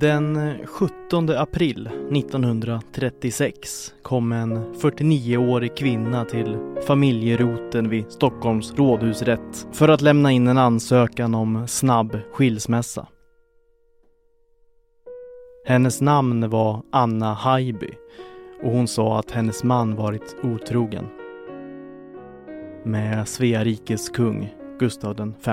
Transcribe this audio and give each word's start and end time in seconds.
Den 0.00 0.54
17 0.64 1.30
april 1.30 1.90
1936 2.12 3.94
kom 4.02 4.32
en 4.32 4.74
49-årig 4.74 5.76
kvinna 5.76 6.24
till 6.24 6.58
familjeroten 6.86 7.88
vid 7.88 8.12
Stockholms 8.12 8.74
rådhusrätt 8.74 9.68
för 9.72 9.88
att 9.88 10.00
lämna 10.00 10.32
in 10.32 10.48
en 10.48 10.58
ansökan 10.58 11.34
om 11.34 11.68
snabb 11.68 12.18
skilsmässa. 12.32 13.06
Hennes 15.66 16.00
namn 16.00 16.50
var 16.50 16.82
Anna 16.92 17.34
Haiby 17.34 17.90
och 18.62 18.70
hon 18.72 18.88
sa 18.88 19.18
att 19.18 19.30
hennes 19.30 19.64
man 19.64 19.96
varit 19.96 20.36
otrogen 20.42 21.06
med 22.84 23.28
Svea 23.28 23.64
rikes 23.64 24.08
kung 24.08 24.54
Gustav 24.78 25.32
V. 25.44 25.52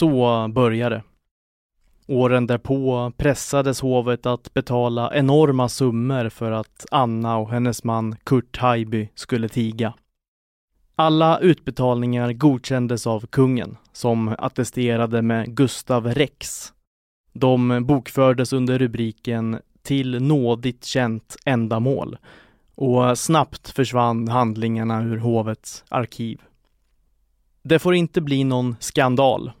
Så 0.00 0.48
började 0.48 1.02
Åren 2.06 2.46
därpå 2.46 3.12
pressades 3.16 3.80
hovet 3.80 4.26
att 4.26 4.54
betala 4.54 5.14
enorma 5.14 5.68
summor 5.68 6.28
för 6.28 6.52
att 6.52 6.86
Anna 6.90 7.36
och 7.36 7.50
hennes 7.50 7.84
man 7.84 8.16
Kurt 8.24 8.56
Haijby 8.56 9.08
skulle 9.14 9.48
tiga. 9.48 9.94
Alla 10.96 11.38
utbetalningar 11.38 12.32
godkändes 12.32 13.06
av 13.06 13.26
kungen, 13.26 13.76
som 13.92 14.34
attesterade 14.38 15.22
med 15.22 15.56
Gustav 15.56 16.06
Rex. 16.06 16.72
De 17.32 17.86
bokfördes 17.86 18.52
under 18.52 18.78
rubriken 18.78 19.60
”Till 19.82 20.22
nådigt 20.22 20.84
känt 20.84 21.36
ändamål” 21.44 22.16
och 22.74 23.18
snabbt 23.18 23.70
försvann 23.70 24.28
handlingarna 24.28 25.02
ur 25.02 25.16
hovets 25.16 25.84
arkiv. 25.88 26.40
Det 27.62 27.78
får 27.78 27.94
inte 27.94 28.20
bli 28.20 28.44
någon 28.44 28.76
skandal 28.80 29.52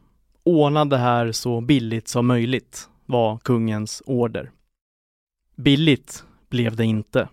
Ordna 0.44 0.84
det 0.84 0.96
här 0.96 1.32
så 1.32 1.60
billigt 1.60 2.08
som 2.08 2.26
möjligt, 2.26 2.88
var 3.06 3.38
kungens 3.38 4.02
order. 4.06 4.50
Billigt 5.56 6.24
blev 6.48 6.76
det 6.76 6.84
inte. 6.84 7.28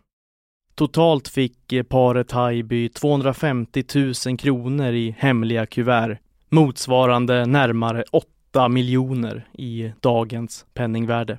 Totalt 0.76 1.28
fick 1.28 1.74
eh, 1.74 1.84
paret 1.84 2.32
Haijby 2.32 2.90
250 2.90 3.84
000 4.28 4.38
kronor 4.38 4.94
i 4.94 5.16
hemliga 5.18 5.66
kuvert, 5.66 6.18
motsvarande 6.50 7.46
närmare 7.46 8.04
8 8.12 8.70
miljoner 8.70 9.48
i 9.54 9.92
dagens 10.00 10.66
penningvärde. 10.74 11.38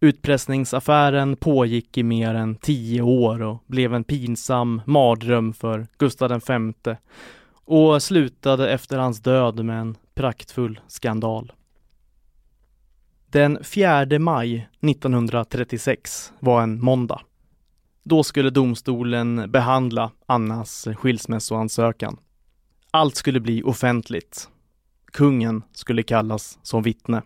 Utpressningsaffären 0.00 1.36
pågick 1.36 1.98
i 1.98 2.02
mer 2.02 2.34
än 2.34 2.54
tio 2.54 3.02
år 3.02 3.42
och 3.42 3.64
blev 3.66 3.94
en 3.94 4.04
pinsam 4.04 4.82
mardröm 4.86 5.52
för 5.52 5.86
Gustav 5.98 6.40
V 6.48 6.96
och 7.64 8.02
slutade 8.02 8.70
efter 8.70 8.98
hans 8.98 9.20
död 9.20 9.64
med 9.64 9.80
en 9.80 9.96
praktfull 10.22 10.80
skandal. 10.86 11.52
Den 13.30 13.58
4 13.64 14.18
maj 14.18 14.68
1936 14.80 16.32
var 16.40 16.62
en 16.62 16.80
måndag. 16.80 17.20
Då 18.02 18.22
skulle 18.22 18.50
domstolen 18.50 19.50
behandla 19.50 20.12
Annas 20.26 20.88
skilsmässoansökan. 20.96 22.16
Allt 22.90 23.16
skulle 23.16 23.40
bli 23.40 23.62
offentligt. 23.62 24.48
Kungen 25.04 25.62
skulle 25.72 26.02
kallas 26.02 26.58
som 26.62 26.82
vittne. 26.82 27.22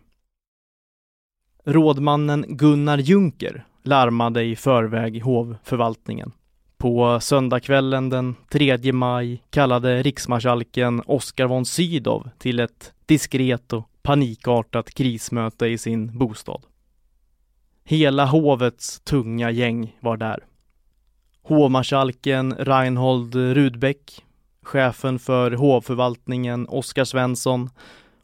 Rådmannen 1.64 2.44
Gunnar 2.48 2.98
Junker 2.98 3.66
larmade 3.82 4.42
i 4.42 4.56
förväg 4.56 5.22
hovförvaltningen. 5.22 6.32
På 6.86 7.20
söndagskvällen 7.20 8.08
den 8.08 8.34
3 8.48 8.92
maj 8.92 9.42
kallade 9.50 10.02
riksmarskalken 10.02 11.02
Oskar 11.06 11.46
von 11.46 11.64
Sydow 11.64 12.28
till 12.38 12.60
ett 12.60 12.92
diskret 13.06 13.72
och 13.72 13.88
panikartat 14.02 14.90
krismöte 14.90 15.66
i 15.66 15.78
sin 15.78 16.18
bostad. 16.18 16.62
Hela 17.84 18.26
hovets 18.26 19.00
tunga 19.00 19.50
gäng 19.50 19.96
var 20.00 20.16
där. 20.16 20.44
Hovmarskalken 21.42 22.54
Reinhold 22.54 23.34
Rudbeck, 23.34 24.24
chefen 24.62 25.18
för 25.18 25.50
hovförvaltningen 25.50 26.66
Oskar 26.68 27.04
Svensson, 27.04 27.70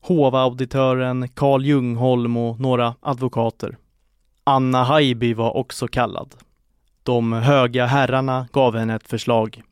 hovauditören 0.00 1.28
Carl 1.28 1.64
Ljungholm 1.64 2.36
och 2.36 2.60
några 2.60 2.94
advokater. 3.00 3.76
Anna 4.44 4.84
Haijby 4.84 5.34
var 5.34 5.56
också 5.56 5.88
kallad. 5.88 6.34
De 7.04 7.32
höga 7.32 7.86
herrarna 7.86 8.48
gav 8.52 8.76
henne 8.76 8.94
ett 8.94 9.08
förslag. 9.08 9.62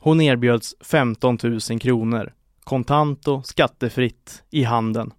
Hon 0.00 0.20
erbjöds 0.20 0.74
15 0.80 1.38
000 1.42 1.60
kronor, 1.60 2.32
kontant 2.64 3.28
och 3.28 3.46
skattefritt 3.46 4.42
i 4.50 4.64
handen. 4.64 5.12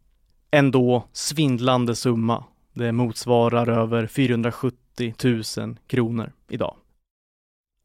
En 0.52 0.72
då 0.72 1.08
svindlande 1.14 1.96
summa. 1.96 2.44
Det 2.74 2.92
motsvarar 2.92 3.68
över 3.68 4.08
470 4.08 5.14
000 5.58 5.78
kronor 5.88 6.32
idag. 6.50 6.76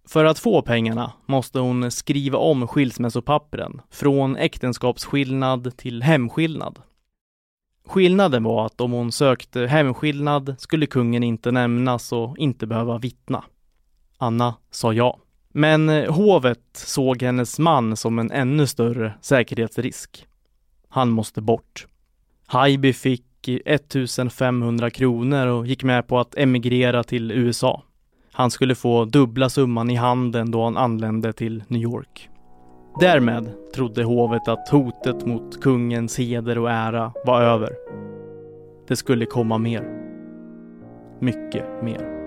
För 0.09 0.25
att 0.25 0.39
få 0.39 0.63
pengarna 0.63 1.13
måste 1.27 1.59
hon 1.59 1.91
skriva 1.91 2.39
om 2.39 2.69
skilsmässopappren 2.69 3.81
från 3.91 4.37
äktenskapsskillnad 4.37 5.77
till 5.77 6.03
hemskillnad. 6.03 6.79
Skillnaden 7.87 8.45
var 8.45 8.67
att 8.67 8.81
om 8.81 8.93
hon 8.93 9.13
sökte 9.13 9.67
hemskillnad 9.67 10.55
skulle 10.59 10.87
kungen 10.87 11.23
inte 11.23 11.51
nämnas 11.51 12.13
och 12.13 12.39
inte 12.39 12.67
behöva 12.67 12.99
vittna. 12.99 13.45
Anna 14.23 14.55
sa 14.71 14.93
ja. 14.93 15.19
Men 15.53 15.89
eh, 15.89 16.13
hovet 16.13 16.61
såg 16.73 17.23
hennes 17.23 17.59
man 17.59 17.97
som 17.97 18.19
en 18.19 18.31
ännu 18.31 18.67
större 18.67 19.13
säkerhetsrisk. 19.21 20.27
Han 20.89 21.11
måste 21.11 21.41
bort. 21.43 21.87
Haijby 22.47 22.93
fick 22.93 23.49
eh, 23.49 23.59
1500 23.65 24.91
kronor 24.91 25.47
och 25.47 25.67
gick 25.67 25.85
med 25.85 26.07
på 26.07 26.19
att 26.19 26.35
emigrera 26.35 27.05
till 27.05 27.33
USA. 27.33 27.83
Han 28.33 28.51
skulle 28.51 28.75
få 28.75 29.05
dubbla 29.05 29.49
summan 29.49 29.91
i 29.91 29.95
handen 29.95 30.51
då 30.51 30.65
han 30.65 30.77
anlände 30.77 31.33
till 31.33 31.65
New 31.69 31.83
York. 31.83 32.29
Därmed 33.01 33.53
trodde 33.75 34.05
hovet 34.05 34.49
att 34.49 34.69
hotet 34.69 35.27
mot 35.27 35.61
kungens 35.61 36.19
heder 36.19 36.59
och 36.59 36.71
ära 36.71 37.13
var 37.27 37.43
över. 37.43 37.71
Det 38.89 38.97
skulle 38.97 39.27
komma 39.27 39.59
mer. 39.59 39.85
Mycket 41.21 41.83
mer. 41.83 42.20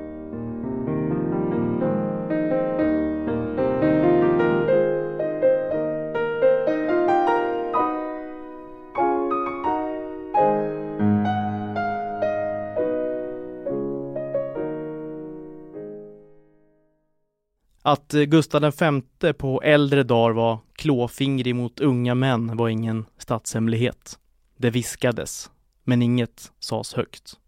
Att 17.85 18.13
eh, 18.13 18.21
Gustav 18.21 18.73
V 19.21 19.33
på 19.33 19.61
äldre 19.61 20.03
dagar 20.03 20.33
var 20.33 20.59
klåfingrig 20.75 21.55
mot 21.55 21.79
unga 21.79 22.15
män 22.15 22.57
var 22.57 22.69
ingen 22.69 23.05
statshemlighet. 23.17 24.19
Det 24.57 24.69
viskades, 24.69 25.51
men 25.83 26.01
inget 26.01 26.51
sades 26.59 26.93
högt. 26.93 27.39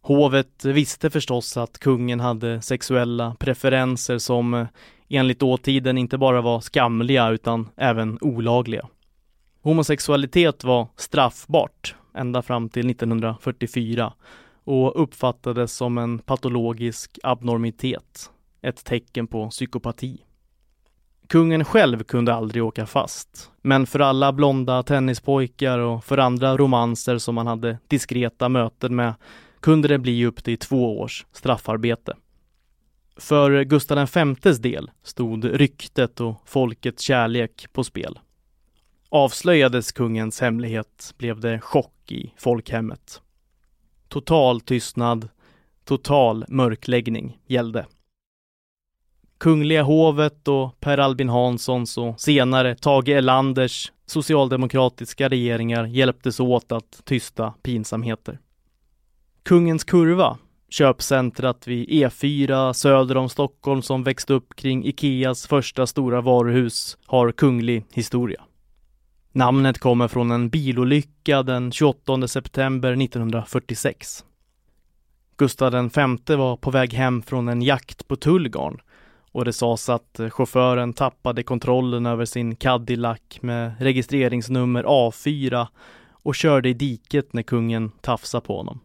Hovet 0.00 0.64
visste 0.64 1.10
förstås 1.10 1.56
att 1.56 1.78
kungen 1.78 2.20
hade 2.20 2.62
sexuella 2.62 3.36
preferenser 3.38 4.18
som 4.18 4.54
eh, 4.54 4.66
enligt 5.08 5.40
dåtiden 5.40 5.98
inte 5.98 6.18
bara 6.18 6.40
var 6.40 6.60
skamliga 6.60 7.28
utan 7.28 7.68
även 7.76 8.18
olagliga. 8.20 8.88
Homosexualitet 9.62 10.64
var 10.64 10.88
straffbart 10.96 11.94
ända 12.14 12.42
fram 12.42 12.68
till 12.68 12.90
1944 12.90 14.12
och 14.64 15.02
uppfattades 15.02 15.72
som 15.72 15.98
en 15.98 16.18
patologisk 16.18 17.18
abnormitet 17.22 18.30
ett 18.66 18.84
tecken 18.84 19.26
på 19.26 19.50
psykopati. 19.50 20.24
Kungen 21.28 21.64
själv 21.64 22.02
kunde 22.02 22.34
aldrig 22.34 22.64
åka 22.64 22.86
fast, 22.86 23.50
men 23.62 23.86
för 23.86 24.00
alla 24.00 24.32
blonda 24.32 24.82
tennispojkar 24.82 25.78
och 25.78 26.04
för 26.04 26.18
andra 26.18 26.56
romanser 26.56 27.18
som 27.18 27.36
han 27.36 27.46
hade 27.46 27.78
diskreta 27.88 28.48
möten 28.48 28.96
med 28.96 29.14
kunde 29.60 29.88
det 29.88 29.98
bli 29.98 30.26
upp 30.26 30.44
till 30.44 30.58
två 30.58 31.00
års 31.00 31.26
straffarbete. 31.32 32.16
För 33.16 33.62
Gustav 33.64 34.08
Vs 34.08 34.58
del 34.58 34.90
stod 35.02 35.44
ryktet 35.44 36.20
och 36.20 36.42
folkets 36.44 37.02
kärlek 37.02 37.66
på 37.72 37.84
spel. 37.84 38.18
Avslöjades 39.08 39.92
kungens 39.92 40.40
hemlighet 40.40 41.14
blev 41.18 41.40
det 41.40 41.60
chock 41.60 42.12
i 42.12 42.32
folkhemmet. 42.36 43.20
total 44.08 44.60
tystnad, 44.60 45.28
total 45.84 46.44
mörkläggning 46.48 47.38
gällde. 47.46 47.86
Kungliga 49.38 49.82
hovet 49.82 50.48
och 50.48 50.80
Per 50.80 50.98
Albin 50.98 51.28
Hanssons 51.28 51.98
och 51.98 52.20
senare 52.20 52.74
Tage 52.74 53.08
Erlanders 53.08 53.92
socialdemokratiska 54.06 55.28
regeringar 55.28 55.84
hjälptes 55.84 56.40
åt 56.40 56.72
att 56.72 57.00
tysta 57.04 57.54
pinsamheter. 57.62 58.38
Kungens 59.42 59.84
kurva, 59.84 60.38
köpcentrat 60.68 61.66
vid 61.66 61.88
E4 61.88 62.72
söder 62.72 63.16
om 63.16 63.28
Stockholm 63.28 63.82
som 63.82 64.04
växte 64.04 64.32
upp 64.32 64.56
kring 64.56 64.84
Ikeas 64.84 65.46
första 65.46 65.86
stora 65.86 66.20
varuhus, 66.20 66.98
har 67.06 67.32
kunglig 67.32 67.84
historia. 67.92 68.42
Namnet 69.32 69.78
kommer 69.78 70.08
från 70.08 70.30
en 70.30 70.48
bilolycka 70.48 71.42
den 71.42 71.72
28 71.72 72.28
september 72.28 73.02
1946. 73.02 74.24
Gustav 75.36 75.72
V 75.72 76.36
var 76.36 76.56
på 76.56 76.70
väg 76.70 76.94
hem 76.94 77.22
från 77.22 77.48
en 77.48 77.62
jakt 77.62 78.08
på 78.08 78.16
Tullgarn 78.16 78.80
och 79.36 79.44
det 79.44 79.52
sades 79.52 79.88
att 79.88 80.20
chauffören 80.30 80.92
tappade 80.92 81.42
kontrollen 81.42 82.06
över 82.06 82.24
sin 82.24 82.56
Cadillac 82.56 83.20
med 83.40 83.74
registreringsnummer 83.78 84.84
A4 84.84 85.66
och 86.10 86.34
körde 86.34 86.68
i 86.68 86.74
diket 86.74 87.32
när 87.32 87.42
kungen 87.42 87.90
tafsade 87.90 88.46
på 88.46 88.56
honom. 88.56 88.80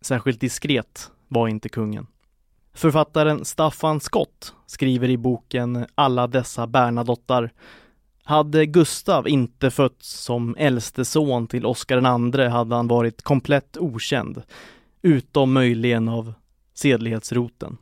Särskilt 0.00 0.40
diskret 0.40 1.10
var 1.28 1.48
inte 1.48 1.68
kungen. 1.68 2.06
Författaren 2.74 3.44
Staffan 3.44 4.00
Skott 4.00 4.54
skriver 4.66 5.08
i 5.08 5.16
boken 5.16 5.86
Alla 5.94 6.26
dessa 6.26 6.66
Bernadottar 6.66 7.52
hade 8.24 8.66
Gustav 8.66 9.28
inte 9.28 9.70
fötts 9.70 10.08
som 10.08 10.56
äldste 10.58 11.04
son 11.04 11.46
till 11.46 11.66
Oscar 11.66 11.96
II 11.96 12.48
hade 12.48 12.74
han 12.74 12.88
varit 12.88 13.22
komplett 13.22 13.76
okänd, 13.76 14.42
utom 15.02 15.52
möjligen 15.52 16.08
av 16.08 16.32
sedlighetsroten. 16.74 17.78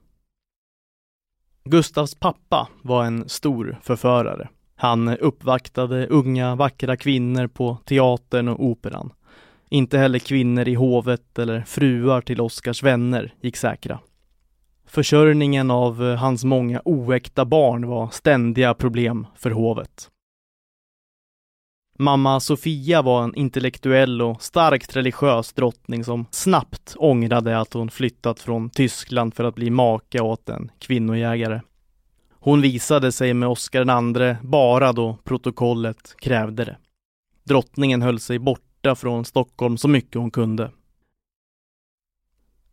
Gustavs 1.69 2.15
pappa 2.15 2.69
var 2.83 3.05
en 3.05 3.29
stor 3.29 3.79
förförare. 3.83 4.49
Han 4.77 5.09
uppvaktade 5.09 6.07
unga 6.07 6.55
vackra 6.55 6.97
kvinnor 6.97 7.47
på 7.47 7.79
teatern 7.85 8.49
och 8.49 8.65
operan. 8.65 9.13
Inte 9.69 9.99
heller 9.99 10.19
kvinnor 10.19 10.69
i 10.69 10.75
hovet 10.75 11.39
eller 11.39 11.61
fruar 11.61 12.21
till 12.21 12.41
Oscars 12.41 12.83
vänner 12.83 13.35
gick 13.41 13.57
säkra. 13.57 14.01
Försörjningen 14.87 15.71
av 15.71 16.05
eh, 16.05 16.17
hans 16.17 16.45
många 16.45 16.83
oäkta 16.85 17.45
barn 17.45 17.87
var 17.87 18.09
ständiga 18.09 18.75
problem 18.75 19.27
för 19.37 19.51
hovet. 19.51 20.11
Mamma 21.99 22.41
Sofia 22.41 23.03
var 23.03 23.25
en 23.25 23.35
intellektuell 23.35 24.23
och 24.23 24.43
starkt 24.43 24.97
religiös 24.97 25.53
drottning 25.53 26.05
som 26.05 26.27
snabbt 26.31 26.95
ångrade 26.99 27.59
att 27.61 27.73
hon 27.73 27.91
flyttat 27.91 28.41
från 28.41 28.71
Tyskland 28.71 29.35
för 29.35 29.45
att 29.45 29.55
bli 29.55 29.71
maka 29.71 30.23
åt 30.23 30.49
en 30.49 30.71
kvinnojägare. 30.79 31.61
Hon 32.31 32.61
visade 32.61 33.13
sig 33.13 33.35
med 33.35 33.49
Oscar 33.49 33.81
II 33.81 34.37
bara 34.43 34.93
då 34.93 35.19
protokollet 35.25 36.15
krävde 36.19 36.65
det. 36.65 36.77
Drottningen 37.45 38.03
höll 38.03 38.21
sig 38.21 38.39
borta 38.39 38.95
från 38.95 39.25
Stockholm 39.25 39.77
så 39.77 39.89
mycket 39.89 40.15
hon 40.15 40.31
kunde. 40.31 40.71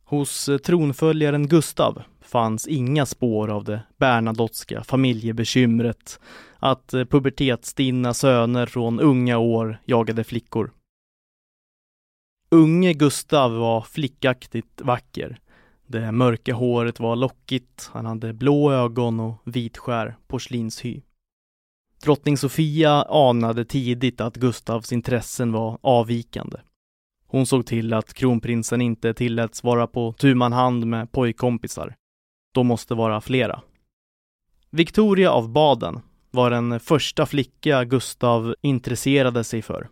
Hos 0.03 0.49
tronföljaren 0.63 1.47
Gustav 1.47 2.03
fanns 2.21 2.67
inga 2.67 3.05
spår 3.05 3.47
av 3.47 3.63
det 3.63 3.83
bernadottska 3.97 4.83
familjebekymret 4.83 6.19
att 6.59 6.93
eh, 6.93 7.05
pubertetsstinna 7.05 8.13
söner 8.13 8.65
från 8.65 8.99
unga 8.99 9.37
år 9.37 9.77
jagade 9.85 10.23
flickor. 10.23 10.71
Unge 12.49 12.93
Gustav 12.93 13.51
var 13.51 13.81
flickaktigt 13.81 14.81
vacker. 14.81 15.39
Det 15.87 16.11
mörka 16.11 16.53
håret 16.53 16.99
var 16.99 17.15
lockigt, 17.15 17.89
han 17.93 18.05
hade 18.05 18.33
blå 18.33 18.71
ögon 18.71 19.19
och 19.19 19.41
vitskär 19.43 20.15
porslinshy. 20.27 21.01
Drottning 22.03 22.37
Sofia 22.37 23.03
anade 23.03 23.65
tidigt 23.65 24.21
att 24.21 24.35
Gustavs 24.35 24.91
intressen 24.91 25.51
var 25.51 25.77
avvikande. 25.81 26.57
Hon 27.27 27.45
såg 27.45 27.65
till 27.65 27.93
att 27.93 28.13
kronprinsen 28.13 28.81
inte 28.81 29.13
tilläts 29.13 29.63
vara 29.63 29.87
på 29.87 30.13
tu 30.13 30.35
man 30.35 30.53
hand 30.53 30.87
med 30.87 31.11
pojkkompisar. 31.11 31.95
De 32.51 32.67
måste 32.67 32.93
vara 32.93 33.21
flera. 33.21 33.61
Victoria 34.69 35.31
av 35.31 35.49
Baden 35.49 35.99
var 36.31 36.49
den 36.49 36.79
första 36.79 37.25
flicka 37.25 37.83
Gustav 37.83 38.55
intresserade 38.61 39.43
sig 39.43 39.61
för. 39.61 39.89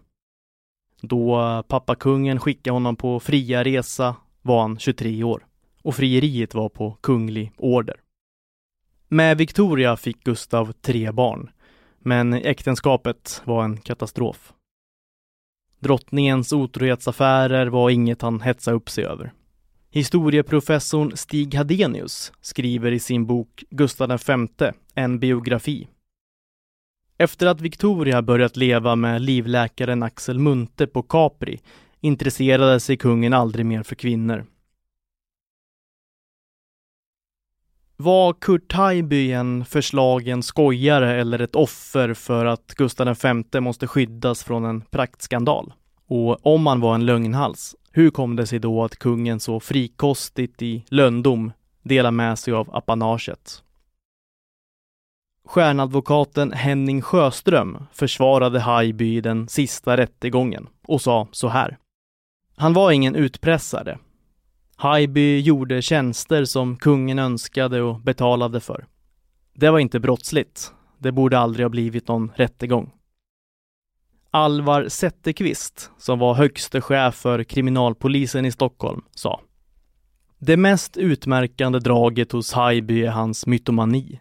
Då 1.01 1.63
pappakungen 1.67 2.39
skickade 2.39 2.73
honom 2.73 2.95
på 2.95 3.19
fria 3.19 3.63
resa 3.63 4.15
var 4.41 4.61
han 4.61 4.79
23 4.79 5.23
år 5.23 5.45
och 5.81 5.95
frieriet 5.95 6.53
var 6.53 6.69
på 6.69 6.91
kunglig 6.91 7.51
order. 7.57 7.95
Med 9.07 9.37
Victoria 9.37 9.97
fick 9.97 10.23
Gustav 10.23 10.71
tre 10.71 11.11
barn, 11.11 11.49
men 11.99 12.33
äktenskapet 12.33 13.41
var 13.45 13.63
en 13.63 13.77
katastrof. 13.77 14.53
Drottningens 15.79 16.53
otrohetsaffärer 16.53 17.67
var 17.67 17.89
inget 17.89 18.21
han 18.21 18.41
hetsade 18.41 18.77
upp 18.77 18.89
sig 18.89 19.05
över. 19.05 19.33
Historieprofessorn 19.91 21.17
Stig 21.17 21.55
Hadenius 21.55 22.31
skriver 22.41 22.91
i 22.91 22.99
sin 22.99 23.25
bok 23.25 23.63
Gustav 23.69 24.09
V, 24.09 24.71
en 24.95 25.19
biografi. 25.19 25.87
Efter 27.17 27.47
att 27.47 27.61
Victoria 27.61 28.21
börjat 28.21 28.57
leva 28.57 28.95
med 28.95 29.21
livläkaren 29.21 30.03
Axel 30.03 30.39
Munthe 30.39 30.87
på 30.87 31.03
Capri 31.03 31.61
intresserade 32.01 32.79
sig 32.79 32.97
kungen 32.97 33.33
aldrig 33.33 33.65
mer 33.65 33.83
för 33.83 33.95
kvinnor. 33.95 34.45
Var 37.97 38.33
Kurt 38.33 38.73
Haijby 38.73 39.31
en 39.31 39.65
förslagen 39.65 40.43
skojare 40.43 41.21
eller 41.21 41.39
ett 41.39 41.55
offer 41.55 42.13
för 42.13 42.45
att 42.45 42.75
Gustav 42.75 43.17
V 43.51 43.59
måste 43.59 43.87
skyddas 43.87 44.43
från 44.43 44.65
en 44.65 44.81
praktskandal? 44.81 45.73
Och 46.07 46.45
om 46.45 46.67
han 46.67 46.79
var 46.79 46.95
en 46.95 47.05
lögnhals, 47.05 47.75
hur 47.91 48.09
kom 48.09 48.35
det 48.35 48.47
sig 48.47 48.59
då 48.59 48.83
att 48.83 48.95
kungen 48.95 49.39
så 49.39 49.59
frikostigt 49.59 50.61
i 50.61 50.85
löndom 50.89 51.51
delar 51.83 52.11
med 52.11 52.39
sig 52.39 52.53
av 52.53 52.75
apanaget? 52.75 53.63
Stjärnadvokaten 55.45 56.51
Henning 56.51 57.01
Sjöström 57.01 57.77
försvarade 57.93 58.59
Haijby 58.59 59.17
i 59.17 59.21
den 59.21 59.47
sista 59.47 59.97
rättegången 59.97 60.67
och 60.87 61.01
sa 61.01 61.27
så 61.31 61.47
här. 61.47 61.77
Han 62.55 62.73
var 62.73 62.91
ingen 62.91 63.15
utpressare. 63.15 63.99
Haijby 64.75 65.39
gjorde 65.39 65.81
tjänster 65.81 66.45
som 66.45 66.77
kungen 66.77 67.19
önskade 67.19 67.81
och 67.81 67.99
betalade 67.99 68.59
för. 68.59 68.85
Det 69.53 69.69
var 69.69 69.79
inte 69.79 69.99
brottsligt. 69.99 70.73
Det 70.97 71.11
borde 71.11 71.39
aldrig 71.39 71.65
ha 71.65 71.69
blivit 71.69 72.07
någon 72.07 72.31
rättegång. 72.35 72.91
Alvar 74.31 74.89
Zetterqvist, 74.89 75.91
som 75.97 76.19
var 76.19 76.33
högste 76.33 76.81
chef 76.81 77.15
för 77.15 77.43
kriminalpolisen 77.43 78.45
i 78.45 78.51
Stockholm, 78.51 79.01
sa 79.15 79.41
Det 80.39 80.57
mest 80.57 80.97
utmärkande 80.97 81.79
draget 81.79 82.31
hos 82.31 82.53
Haijby 82.53 83.05
är 83.05 83.11
hans 83.11 83.47
mytomani. 83.47 84.19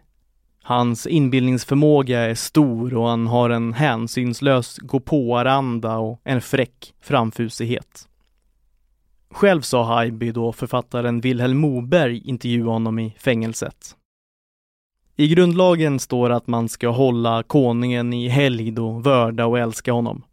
Hans 0.63 1.07
inbildningsförmåga 1.07 2.19
är 2.19 2.35
stor 2.35 2.93
och 2.93 3.07
han 3.07 3.27
har 3.27 3.49
en 3.49 3.73
hänsynslös 3.73 4.77
gåpåaranda 4.77 5.97
och 5.97 6.21
en 6.23 6.41
fräck 6.41 6.93
framfusighet. 7.01 8.09
Själv 9.31 9.61
sa 9.61 9.83
Haijby 9.83 10.31
då 10.31 10.51
författaren 10.51 11.21
Vilhelm 11.21 11.57
Moberg 11.57 12.21
intervjuade 12.25 12.71
honom 12.71 12.99
i 12.99 13.15
fängelset. 13.19 13.95
I 15.19 15.27
grundlagen 15.27 15.99
står 15.99 16.29
att 16.29 16.47
man 16.47 16.69
ska 16.69 16.89
hålla 16.89 17.43
konungen 17.43 18.13
i 18.13 18.27
helgd 18.27 18.79
och 18.79 19.05
vörda 19.05 19.45
och 19.45 19.59
älska 19.59 19.91
honom. 19.91 20.23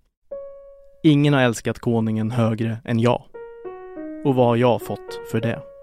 Ingen 1.03 1.35
har 1.35 1.41
älskat 1.41 1.79
konungen 1.79 2.31
högre 2.31 2.79
än 2.85 3.01
jag. 3.01 3.23
Och 4.25 4.35
vad 4.35 4.47
har 4.47 4.57
jag 4.57 4.83
fått 4.83 5.21
för 5.31 5.41
det? 5.41 5.76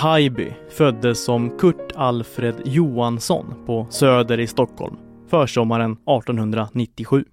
Haijby 0.00 0.52
föddes 0.70 1.24
som 1.24 1.58
Kurt 1.58 1.92
Alfred 1.94 2.54
Johansson 2.64 3.54
på 3.66 3.86
Söder 3.90 4.40
i 4.40 4.46
Stockholm 4.46 4.96
försommaren 5.28 5.92
1897. 5.92 7.24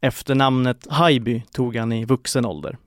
Efternamnet 0.00 0.86
Haijby 0.90 1.42
tog 1.52 1.76
han 1.76 1.92
i 1.92 2.04
vuxen 2.04 2.46
ålder. 2.46 2.78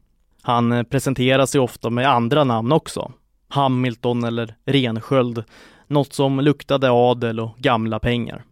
Han 0.42 0.72
eh, 0.72 0.84
presenterar 0.84 1.46
sig 1.46 1.62
ofta 1.62 1.90
med 1.90 2.10
andra 2.10 2.44
namn 2.44 2.72
också. 2.72 3.12
Hamilton 3.48 4.24
eller 4.24 4.56
Rensköld, 4.66 5.44
något 5.88 6.14
som 6.14 6.40
luktade 6.40 6.92
adel 6.92 7.40
och 7.40 7.58
gamla 7.58 8.00
pengar. 8.00 8.44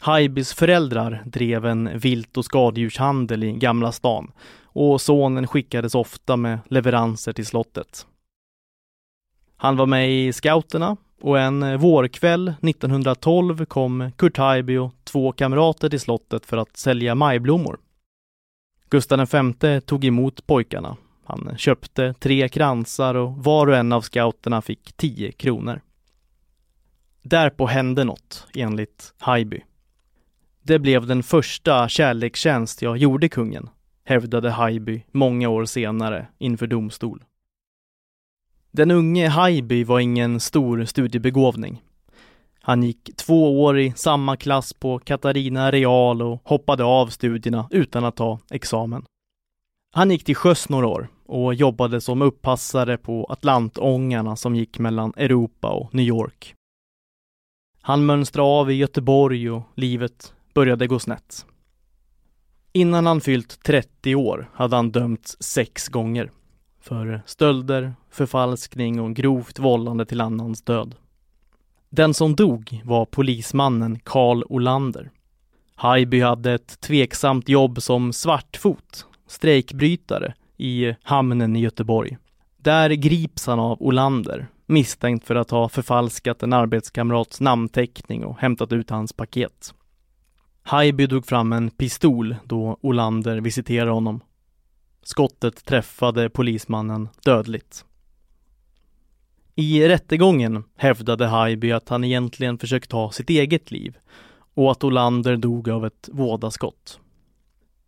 Haijbys 0.00 0.54
föräldrar 0.54 1.22
drev 1.26 1.66
en 1.66 1.98
vilt 1.98 2.36
och 2.36 2.44
skadedjurshandel 2.44 3.44
i 3.44 3.52
Gamla 3.52 3.92
stan 3.92 4.32
och 4.62 5.00
sonen 5.00 5.46
skickades 5.46 5.94
ofta 5.94 6.36
med 6.36 6.58
leveranser 6.68 7.32
till 7.32 7.46
slottet. 7.46 8.06
Han 9.56 9.76
var 9.76 9.86
med 9.86 10.10
i 10.10 10.32
scouterna 10.32 10.96
och 11.20 11.38
en 11.38 11.62
eh, 11.62 11.76
vårkväll 11.76 12.48
1912 12.48 13.64
kom 13.64 14.10
Kurt 14.16 14.36
Haijby 14.36 14.76
och 14.76 14.94
två 15.04 15.32
kamrater 15.32 15.88
till 15.88 16.00
slottet 16.00 16.46
för 16.46 16.56
att 16.56 16.76
sälja 16.76 17.14
majblommor. 17.14 17.78
Gustav 18.90 19.28
V 19.62 19.80
tog 19.80 20.04
emot 20.04 20.46
pojkarna. 20.46 20.96
Han 21.24 21.54
köpte 21.58 22.14
tre 22.14 22.48
kransar 22.48 23.14
och 23.14 23.36
var 23.36 23.66
och 23.66 23.76
en 23.76 23.92
av 23.92 24.00
scouterna 24.00 24.62
fick 24.62 24.92
tio 24.92 25.32
kronor. 25.32 25.80
Därpå 27.22 27.66
hände 27.66 28.04
något, 28.04 28.46
enligt 28.54 29.14
Haijby. 29.18 29.60
Det 30.62 30.78
blev 30.78 31.06
den 31.06 31.22
första 31.22 31.88
kärlekstjänst 31.88 32.82
jag 32.82 32.96
gjorde 32.96 33.28
kungen, 33.28 33.68
hävdade 34.04 34.50
Haijby 34.50 35.02
många 35.12 35.48
år 35.48 35.64
senare 35.64 36.26
inför 36.38 36.66
domstol. 36.66 37.24
Den 38.76 38.90
unge 38.90 39.28
Haijby 39.28 39.84
var 39.84 40.00
ingen 40.00 40.40
stor 40.40 40.84
studiebegåvning. 40.84 41.82
Han 42.60 42.82
gick 42.82 43.16
två 43.16 43.62
år 43.62 43.78
i 43.78 43.92
samma 43.96 44.36
klass 44.36 44.72
på 44.72 44.98
Katarina 44.98 45.70
Real 45.70 46.22
och 46.22 46.40
hoppade 46.44 46.84
av 46.84 47.06
studierna 47.06 47.68
utan 47.70 48.04
att 48.04 48.16
ta 48.16 48.38
examen. 48.50 49.04
Han 49.94 50.10
gick 50.10 50.24
till 50.24 50.36
sjöss 50.36 50.68
några 50.68 50.86
år 50.86 51.08
och 51.26 51.54
jobbade 51.54 52.00
som 52.00 52.22
uppassare 52.22 52.96
på 52.96 53.24
Atlantångarna 53.24 54.36
som 54.36 54.56
gick 54.56 54.78
mellan 54.78 55.12
Europa 55.16 55.68
och 55.70 55.94
New 55.94 56.06
York. 56.06 56.54
Han 57.82 58.06
mönstrade 58.06 58.48
av 58.48 58.70
i 58.70 58.74
Göteborg 58.74 59.50
och 59.50 59.62
livet 59.74 60.34
började 60.54 60.86
gå 60.86 60.98
snett. 60.98 61.46
Innan 62.72 63.06
han 63.06 63.20
fyllt 63.20 63.62
30 63.62 64.14
år 64.14 64.50
hade 64.54 64.76
han 64.76 64.90
dömts 64.90 65.36
sex 65.40 65.88
gånger 65.88 66.30
för 66.86 67.22
stölder, 67.26 67.94
förfalskning 68.10 69.00
och 69.00 69.14
grovt 69.14 69.58
vållande 69.58 70.06
till 70.06 70.20
annans 70.20 70.62
död. 70.62 70.94
Den 71.90 72.14
som 72.14 72.36
dog 72.36 72.82
var 72.84 73.04
polismannen 73.04 73.98
Karl 73.98 74.42
Olander. 74.48 75.10
Haijby 75.74 76.20
hade 76.20 76.52
ett 76.52 76.80
tveksamt 76.80 77.48
jobb 77.48 77.82
som 77.82 78.12
svartfot, 78.12 79.06
strejkbrytare, 79.26 80.34
i 80.56 80.94
hamnen 81.02 81.56
i 81.56 81.60
Göteborg. 81.60 82.18
Där 82.56 82.90
grips 82.90 83.46
han 83.46 83.60
av 83.60 83.82
Olander, 83.82 84.46
misstänkt 84.66 85.26
för 85.26 85.34
att 85.34 85.50
ha 85.50 85.68
förfalskat 85.68 86.42
en 86.42 86.52
arbetskamrats 86.52 87.40
namnteckning 87.40 88.24
och 88.24 88.38
hämtat 88.38 88.72
ut 88.72 88.90
hans 88.90 89.12
paket. 89.12 89.74
Haijby 90.62 91.06
drog 91.06 91.26
fram 91.26 91.52
en 91.52 91.70
pistol 91.70 92.36
då 92.44 92.76
Olander 92.80 93.40
visiterade 93.40 93.90
honom. 93.90 94.20
Skottet 95.06 95.64
träffade 95.64 96.30
polismannen 96.30 97.08
dödligt. 97.24 97.84
I 99.54 99.88
rättegången 99.88 100.64
hävdade 100.76 101.26
Haijby 101.26 101.72
att 101.72 101.88
han 101.88 102.04
egentligen 102.04 102.58
försökt 102.58 102.90
ta 102.90 103.10
sitt 103.10 103.30
eget 103.30 103.70
liv 103.70 103.96
och 104.54 104.70
att 104.70 104.84
Olander 104.84 105.36
dog 105.36 105.68
av 105.68 105.86
ett 105.86 106.08
vådaskott. 106.12 107.00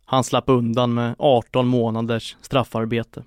Han 0.05 0.23
slapp 0.23 0.49
undan 0.49 0.93
med 0.93 1.15
18 1.17 1.67
månaders 1.67 2.37
straffarbete. 2.41 3.23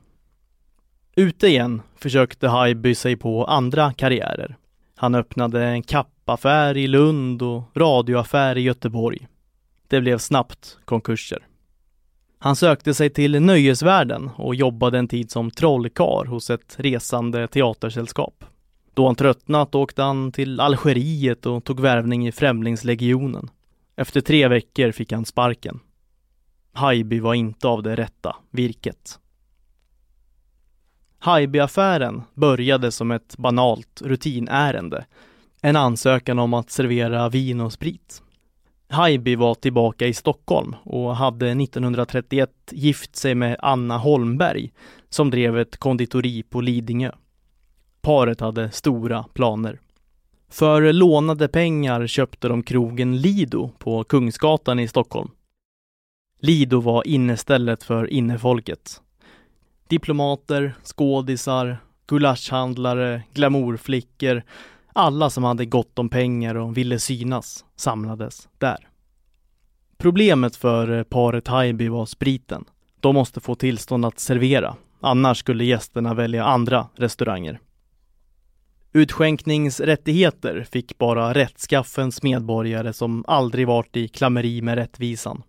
Ute 1.17 1.47
igen 1.47 1.83
försökte 1.97 2.49
Haijby 2.49 2.95
sig 2.95 3.17
på 3.17 3.45
andra 3.45 3.93
karriärer. 3.93 4.57
Han 4.97 5.15
öppnade 5.15 5.65
en 5.65 5.83
kappaffär 5.83 6.77
i 6.77 6.87
Lund 6.87 7.43
och 7.43 7.63
radioaffär 7.75 8.59
i 8.59 8.61
Göteborg. 8.61 9.29
Det 9.89 10.01
blev 10.01 10.19
snabbt 10.19 10.79
konkurser. 10.85 11.47
Han 12.43 12.57
sökte 12.57 12.95
sig 12.95 13.11
till 13.11 13.43
nöjesvärlden 13.43 14.31
och 14.37 14.55
jobbade 14.55 14.99
en 14.99 15.09
tid 15.09 15.31
som 15.31 15.51
trollkar 15.51 16.25
hos 16.25 16.51
ett 16.51 16.77
resande 16.79 17.49
teatersällskap. 17.49 18.45
Då 18.95 19.07
han 19.07 19.15
tröttnat 19.15 19.75
åkte 19.75 20.03
han 20.03 20.33
till 20.33 20.61
Algeriet 20.61 21.47
och 21.47 21.65
tog 21.65 21.81
värvning 21.81 22.29
i 22.29 22.33
Främlingslegionen. 22.33 23.51
Efter 23.97 24.21
tre 24.21 24.49
veckor 24.49 24.93
fick 24.93 25.13
han 25.13 25.25
sparken. 25.25 25.81
Haijby 26.73 27.21
var 27.21 27.35
inte 27.35 27.69
av 27.69 27.83
det 27.83 27.97
rätta 27.97 28.37
virket. 28.51 29.19
Haijby-affären 31.19 32.23
började 32.35 32.93
som 32.93 33.11
ett 33.11 33.37
banalt 33.37 34.03
rutinärende. 34.05 35.05
En 35.61 35.77
ansökan 35.77 36.39
om 36.39 36.55
att 36.55 36.71
servera 36.71 37.29
vin 37.29 37.61
och 37.61 37.73
sprit. 37.73 38.23
Haijby 38.93 39.37
var 39.37 39.55
tillbaka 39.55 40.07
i 40.07 40.15
Stockholm 40.15 40.77
och 40.85 41.17
hade 41.17 41.51
1931 41.51 42.51
gift 42.71 43.17
sig 43.17 43.35
med 43.35 43.57
Anna 43.59 43.99
Holmberg 43.99 44.73
som 45.09 45.31
drev 45.31 45.59
ett 45.59 45.77
konditori 45.77 46.43
på 46.43 46.61
Lidingö. 46.61 47.11
Paret 48.01 48.41
hade 48.41 48.71
stora 48.71 49.25
planer. 49.35 49.81
För 50.49 50.93
lånade 50.93 51.49
pengar 51.49 52.07
köpte 52.07 52.49
de 52.49 52.63
krogen 52.63 53.21
Lido 53.21 53.71
på 53.79 54.05
Kungsgatan 54.05 54.79
i 54.79 54.89
Stockholm. 54.89 55.31
Lido 56.41 56.81
var 56.81 57.07
innestället 57.07 57.83
för 57.83 58.11
innefolket. 58.11 59.01
Diplomater, 59.89 60.75
skådisar, 60.85 61.79
gulaschhandlare, 62.07 63.23
glamourflickor, 63.33 64.43
alla 64.93 65.31
som 65.31 65.45
hade 65.45 65.67
gott 65.67 65.99
om 65.99 66.09
pengar 66.09 66.55
och 66.55 66.77
ville 66.77 66.99
synas 66.99 67.65
samlades 67.77 68.49
där. 68.59 68.89
Problemet 69.99 70.57
för 70.57 70.99
eh, 70.99 71.03
paret 71.03 71.49
Haijby 71.49 71.89
var 71.89 72.07
spriten. 72.07 72.65
De 73.01 73.15
måste 73.15 73.41
få 73.41 73.55
tillstånd 73.55 74.05
att 74.05 74.19
servera, 74.19 74.77
annars 75.01 75.39
skulle 75.39 75.65
gästerna 75.65 76.15
välja 76.15 76.45
andra 76.45 76.89
restauranger. 76.97 77.61
Utskänkningsrättigheter 78.93 80.67
fick 80.71 80.99
bara 80.99 81.35
rättskaffens 81.35 82.23
medborgare 82.23 82.93
som 82.93 83.25
aldrig 83.29 83.67
varit 83.67 83.97
i 83.97 84.09
klammeri 84.09 84.63
med 84.63 84.75
rättvisan. 84.75 85.43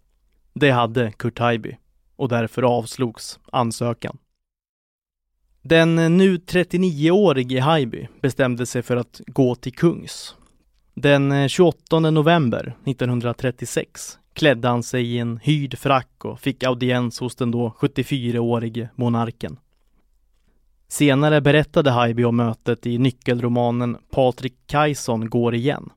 Det 0.54 0.72
hade 0.72 1.12
Kurt 1.12 1.40
Haijby 1.40 1.78
och 2.16 2.30
därför 2.30 2.64
avslogs 2.64 3.40
ansökan. 3.52 4.18
Den 5.65 6.17
nu 6.17 6.38
39-årige 6.38 7.62
Haijby 7.62 8.08
bestämde 8.22 8.65
sig 8.65 8.82
för 8.82 8.98
att 8.98 9.22
gå 9.27 9.55
till 9.55 9.74
kungs. 9.74 10.36
Den 10.96 11.50
28 11.50 12.00
november 12.00 12.77
1936 12.86 14.20
klädde 14.34 14.67
han 14.67 14.84
sig 14.84 15.05
i 15.05 15.20
en 15.20 15.38
hyrd 15.38 15.77
frack 15.77 16.25
och 16.25 16.39
fick 16.39 16.63
audiens 16.63 17.20
hos 17.20 17.36
den 17.36 17.51
då 17.51 17.75
74-årige 17.79 18.89
monarken. 18.96 19.60
Senare 20.88 21.41
berättade 21.41 21.91
Haijby 21.91 22.24
om 22.24 22.36
mötet 22.36 22.86
i 22.86 22.98
nyckelromanen 22.98 23.98
Patrik 24.12 24.55
Kajson 24.67 25.29
går 25.29 25.55
igen. 25.55 25.89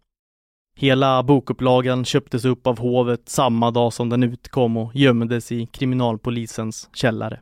Hela 0.76 1.22
bokupplagan 1.22 2.04
köptes 2.04 2.44
upp 2.44 2.66
av 2.66 2.78
hovet 2.78 3.28
samma 3.28 3.70
dag 3.70 3.92
som 3.92 4.08
den 4.08 4.22
utkom 4.22 4.76
och 4.76 4.96
gömdes 4.96 5.52
i 5.52 5.66
kriminalpolisens 5.66 6.90
källare. 6.94 7.40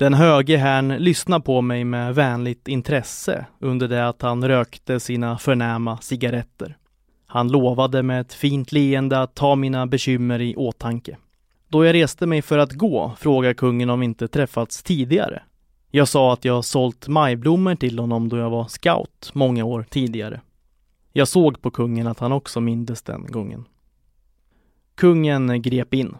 Den 0.00 0.14
höge 0.14 0.56
herrn 0.56 0.88
lyssnade 0.88 1.44
på 1.44 1.60
mig 1.60 1.84
med 1.84 2.14
vänligt 2.14 2.68
intresse 2.68 3.46
under 3.58 3.88
det 3.88 4.08
att 4.08 4.22
han 4.22 4.48
rökte 4.48 5.00
sina 5.00 5.38
förnäma 5.38 5.98
cigaretter. 6.00 6.76
Han 7.26 7.48
lovade 7.48 8.02
med 8.02 8.20
ett 8.20 8.32
fint 8.32 8.72
leende 8.72 9.22
att 9.22 9.34
ta 9.34 9.54
mina 9.54 9.86
bekymmer 9.86 10.40
i 10.40 10.56
åtanke. 10.56 11.16
Då 11.68 11.84
jag 11.84 11.94
reste 11.94 12.26
mig 12.26 12.42
för 12.42 12.58
att 12.58 12.72
gå 12.72 13.12
frågade 13.18 13.54
kungen 13.54 13.90
om 13.90 14.00
vi 14.00 14.04
inte 14.04 14.28
träffats 14.28 14.82
tidigare. 14.82 15.42
Jag 15.90 16.08
sa 16.08 16.32
att 16.32 16.44
jag 16.44 16.64
sålt 16.64 17.08
majblommor 17.08 17.74
till 17.74 17.98
honom 17.98 18.28
då 18.28 18.36
jag 18.36 18.50
var 18.50 18.68
scout 18.68 19.30
många 19.32 19.64
år 19.64 19.86
tidigare. 19.90 20.40
Jag 21.12 21.28
såg 21.28 21.62
på 21.62 21.70
kungen 21.70 22.06
att 22.06 22.18
han 22.18 22.32
också 22.32 22.60
mindes 22.60 23.02
den 23.02 23.26
gången. 23.26 23.64
Kungen 24.94 25.62
grep 25.62 25.94
in. 25.94 26.16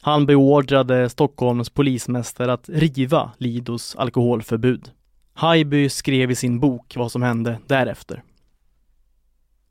Han 0.00 0.26
beordrade 0.26 1.08
Stockholms 1.08 1.70
polismästare 1.70 2.52
att 2.52 2.68
riva 2.68 3.32
Lidos 3.38 3.96
alkoholförbud. 3.96 4.90
Haijby 5.32 5.88
skrev 5.88 6.30
i 6.30 6.34
sin 6.34 6.60
bok 6.60 6.96
vad 6.96 7.12
som 7.12 7.22
hände 7.22 7.58
därefter. 7.66 8.22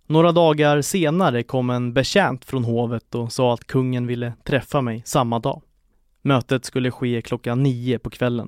Några 0.07 0.31
dagar 0.31 0.81
senare 0.81 1.43
kom 1.43 1.69
en 1.69 1.93
betjänt 1.93 2.45
från 2.45 2.63
hovet 2.63 3.15
och 3.15 3.31
sa 3.31 3.53
att 3.53 3.67
kungen 3.67 4.07
ville 4.07 4.33
träffa 4.43 4.81
mig 4.81 5.03
samma 5.05 5.39
dag. 5.39 5.62
Mötet 6.21 6.65
skulle 6.65 6.91
ske 6.91 7.21
klockan 7.21 7.63
nio 7.63 8.00
på 8.00 8.09
kvällen. 8.09 8.48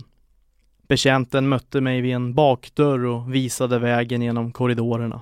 Betjänten 0.88 1.50
mötte 1.50 1.82
mig 1.82 2.02
vid 2.02 2.16
en 2.16 2.34
bakdörr 2.34 3.06
och 3.06 3.34
visade 3.34 3.80
vägen 3.80 4.22
genom 4.22 4.52
korridorerna. 4.52 5.22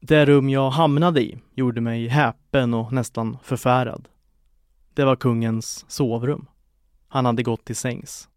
Det 0.00 0.26
rum 0.26 0.48
jag 0.50 0.70
hamnade 0.70 1.20
i 1.22 1.38
gjorde 1.54 1.80
mig 1.80 2.08
häpen 2.08 2.74
och 2.74 2.92
nästan 2.92 3.38
förfärad. 3.42 4.08
Det 4.94 5.04
var 5.04 5.16
kungens 5.16 5.84
sovrum. 5.88 6.46
Han 7.08 7.26
hade 7.26 7.42
gått 7.42 7.64
till 7.64 7.76
sängs. 7.76 8.28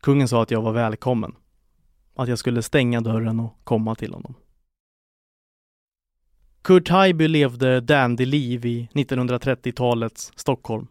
Kungen 0.00 0.28
sa 0.28 0.42
att 0.42 0.50
jag 0.50 0.62
var 0.62 0.72
välkommen. 0.72 1.34
Att 2.14 2.28
jag 2.28 2.38
skulle 2.38 2.62
stänga 2.62 3.00
dörren 3.00 3.40
och 3.40 3.58
komma 3.64 3.94
till 3.94 4.12
honom. 4.12 4.34
Kurt 6.62 6.88
Haijby 6.88 7.28
levde 7.28 7.80
dandy-liv 7.80 8.66
i 8.66 8.88
1930-talets 8.92 10.32
Stockholm. 10.36 10.86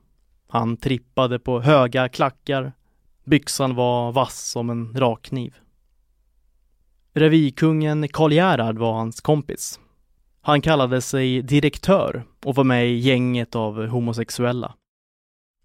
Han 0.48 0.78
trippade 0.78 1.40
på 1.40 1.62
höga 1.62 2.10
klackar. 2.10 2.74
Byxan 3.24 3.76
var 3.76 4.12
vass 4.12 4.50
som 4.50 4.70
en 4.70 4.94
rakkniv. 4.94 5.56
Revykungen 7.14 8.08
Karl 8.08 8.34
Gerhard 8.34 8.78
var 8.78 8.94
hans 8.94 9.22
kompis. 9.22 9.80
Han 10.48 10.62
kallade 10.62 11.02
sig 11.02 11.42
direktör 11.42 12.24
och 12.46 12.56
var 12.56 12.64
med 12.64 12.88
i 12.88 12.98
gänget 12.98 13.56
av 13.56 13.88
homosexuella. 13.88 14.74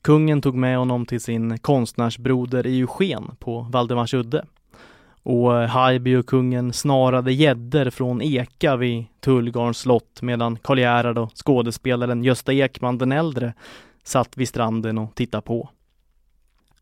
Kungen 0.03 0.43
tog 0.43 0.55
med 0.55 0.79
honom 0.79 1.07
till 1.07 1.21
sin 1.21 1.59
konstnärsbroder 1.59 2.67
Eugen 2.67 3.37
på 3.39 3.61
Valdemarsudde. 3.61 4.45
Och 5.23 5.63
eh, 5.63 5.69
Haijby 5.69 6.17
och 6.17 6.27
kungen 6.27 6.73
snarade 6.73 7.33
gäddor 7.33 7.91
från 7.91 8.23
eka 8.23 8.77
vid 8.77 9.05
Tullgarns 9.21 9.79
slott 9.79 10.23
medan 10.23 10.57
Karl 10.57 10.79
Gerhard 10.79 11.19
och 11.19 11.33
skådespelaren 11.35 12.25
Gösta 12.25 12.53
Ekman 12.53 12.99
den 12.99 13.13
äldre 13.13 13.55
satt 14.05 14.37
vid 14.37 14.49
stranden 14.49 14.99
och 14.99 15.15
tittade 15.15 15.43
på. 15.43 15.69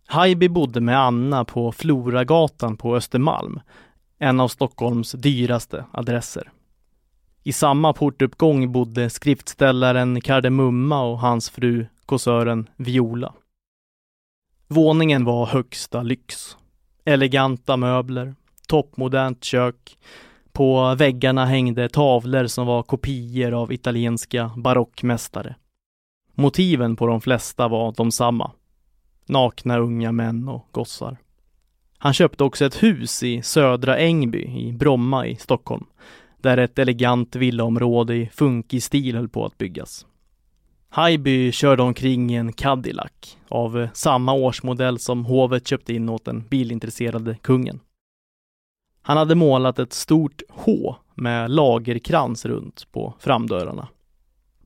Haijby 0.06 0.48
bodde 0.48 0.80
med 0.80 0.98
Anna 1.00 1.44
på 1.44 1.72
Floragatan 1.72 2.76
på 2.76 2.96
Östermalm, 2.96 3.60
en 4.18 4.40
av 4.40 4.48
Stockholms 4.48 5.12
dyraste 5.12 5.84
adresser. 5.92 6.50
I 7.42 7.52
samma 7.52 7.92
portuppgång 7.92 8.72
bodde 8.72 9.10
skriftställaren 9.10 10.20
Kardemumma 10.20 11.02
och 11.02 11.18
hans 11.18 11.50
fru 11.50 11.86
kåsören 12.06 12.68
Viola. 12.76 13.34
Våningen 14.68 15.24
var 15.24 15.46
högsta 15.46 16.02
lyx. 16.02 16.56
Eleganta 17.04 17.76
möbler, 17.76 18.34
toppmodernt 18.68 19.44
kök. 19.44 19.98
På 20.52 20.94
väggarna 20.94 21.46
hängde 21.46 21.88
tavlor 21.88 22.46
som 22.46 22.66
var 22.66 22.82
kopior 22.82 23.52
av 23.52 23.72
italienska 23.72 24.50
barockmästare. 24.56 25.54
Motiven 26.34 26.96
på 26.96 27.06
de 27.06 27.20
flesta 27.20 27.68
var 27.68 27.94
de 27.96 28.12
samma. 28.12 28.52
Nakna 29.26 29.78
unga 29.78 30.12
män 30.12 30.48
och 30.48 30.68
gossar. 30.72 31.16
Han 31.98 32.12
köpte 32.12 32.44
också 32.44 32.64
ett 32.64 32.82
hus 32.82 33.22
i 33.22 33.42
Södra 33.42 33.98
Ängby 33.98 34.42
i 34.42 34.72
Bromma 34.72 35.26
i 35.26 35.36
Stockholm, 35.36 35.86
där 36.42 36.56
ett 36.56 36.78
elegant 36.78 37.36
villaområde 37.36 38.16
i 38.16 38.30
funkig 38.32 38.82
stil 38.82 39.16
höll 39.16 39.28
på 39.28 39.46
att 39.46 39.58
byggas. 39.58 40.06
Haijby 40.88 41.52
körde 41.52 41.82
omkring 41.82 42.30
i 42.30 42.36
en 42.36 42.52
Cadillac 42.52 43.36
av 43.48 43.80
eh, 43.80 43.88
samma 43.92 44.32
årsmodell 44.32 44.98
som 44.98 45.24
hovet 45.24 45.66
köpte 45.66 45.94
in 45.94 46.08
åt 46.08 46.24
den 46.24 46.44
bilintresserade 46.48 47.36
kungen. 47.42 47.80
Han 49.02 49.16
hade 49.16 49.34
målat 49.34 49.78
ett 49.78 49.92
stort 49.92 50.42
H 50.48 50.96
med 51.14 51.50
lagerkrans 51.50 52.46
runt 52.46 52.92
på 52.92 53.14
framdörrarna. 53.18 53.88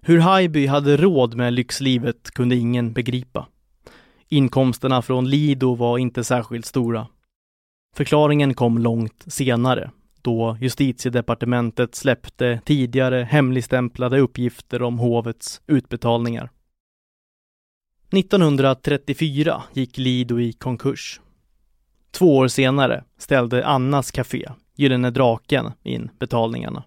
Hur 0.01 0.19
Haijby 0.19 0.67
hade 0.67 0.97
råd 0.97 1.35
med 1.35 1.53
lyxlivet 1.53 2.31
kunde 2.31 2.57
ingen 2.57 2.93
begripa. 2.93 3.47
Inkomsterna 4.29 5.03
från 5.03 5.31
Lido 5.31 5.75
var 5.75 5.99
inte 5.99 6.25
särskilt 6.25 6.67
stora. 6.67 7.07
Förklaringen 7.97 8.55
kom 8.55 8.79
långt 8.79 9.25
senare, 9.27 9.91
då 10.25 10.57
justitiedepartementet 10.61 11.95
släppte 11.95 12.61
tidigare 12.65 13.25
hemligstämplade 13.31 14.19
uppgifter 14.19 14.83
om 14.83 14.99
hovets 14.99 15.63
utbetalningar. 15.67 16.51
1934 18.13 19.63
gick 19.73 19.99
Lido 19.99 20.41
i 20.41 20.53
konkurs. 20.53 21.21
Två 22.11 22.37
år 22.37 22.49
senare 22.49 23.05
ställde 23.19 23.67
Annas 23.67 24.11
Café, 24.11 24.49
Gyllene 24.77 25.11
Draken, 25.11 25.73
in 25.83 26.11
betalningarna. 26.19 26.85